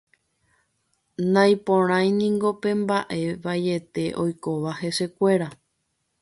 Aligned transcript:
Naiporãiniko 1.33 2.49
pe 2.61 2.69
mbaʼe 2.83 3.19
vaiete 3.43 4.03
oikóva 4.23 4.71
hesekuéra. 4.79 5.47